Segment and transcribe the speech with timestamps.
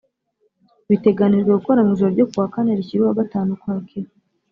[0.89, 4.09] biteganijwe gukorwa mu ijoro ryo ku wa kane rishyira uwa gatanu ukwakira